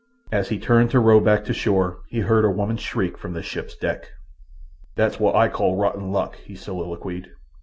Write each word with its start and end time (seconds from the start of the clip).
As 0.31 0.49
he 0.49 0.57
turned 0.57 0.89
to 0.89 0.99
row 0.99 1.19
back 1.19 1.45
to 1.45 1.53
shore 1.53 1.99
he 2.09 2.21
heard 2.21 2.43
a 2.43 2.49
woman's 2.49 2.79
shriek 2.79 3.19
from 3.19 3.33
the 3.33 3.43
ship's 3.43 3.75
deck. 3.75 4.09
"That's 4.95 5.19
wot 5.19 5.35
I 5.35 5.47
calls 5.47 5.79
rotten 5.79 6.11
luck," 6.11 6.37
he 6.37 6.55
soliloquized. 6.55 7.27